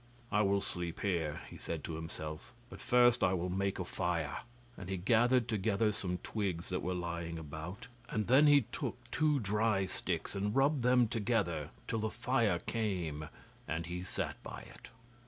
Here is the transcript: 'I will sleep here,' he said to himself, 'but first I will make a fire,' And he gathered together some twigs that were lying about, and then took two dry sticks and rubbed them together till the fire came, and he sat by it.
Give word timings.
'I 0.31 0.41
will 0.41 0.61
sleep 0.61 1.01
here,' 1.01 1.41
he 1.47 1.59
said 1.59 1.83
to 1.83 1.93
himself, 1.93 2.55
'but 2.71 2.81
first 2.81 3.23
I 3.23 3.35
will 3.35 3.51
make 3.51 3.77
a 3.77 3.85
fire,' 3.85 4.39
And 4.75 4.89
he 4.89 4.97
gathered 4.97 5.47
together 5.47 5.91
some 5.91 6.17
twigs 6.23 6.69
that 6.69 6.81
were 6.81 6.95
lying 6.95 7.37
about, 7.37 7.85
and 8.09 8.25
then 8.25 8.65
took 8.71 8.97
two 9.11 9.39
dry 9.39 9.85
sticks 9.85 10.33
and 10.33 10.55
rubbed 10.55 10.81
them 10.81 11.07
together 11.07 11.69
till 11.87 11.99
the 11.99 12.09
fire 12.09 12.57
came, 12.57 13.29
and 13.67 13.85
he 13.85 14.01
sat 14.01 14.41
by 14.41 14.61
it. 14.73 14.87